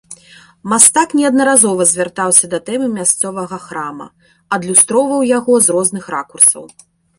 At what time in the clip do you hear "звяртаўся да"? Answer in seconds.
1.91-2.59